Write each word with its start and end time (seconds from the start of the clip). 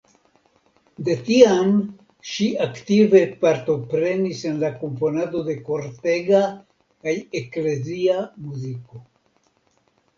De 1.09 1.15
tiam 1.27 1.75
ŝi 2.29 2.47
aktive 2.67 3.21
partoprenis 3.45 4.43
en 4.53 4.59
la 4.65 4.73
komponado 4.81 5.45
de 5.53 5.59
kortega 5.71 6.43
kaj 6.51 7.19
eklezia 7.45 8.21
muziko. 8.51 9.07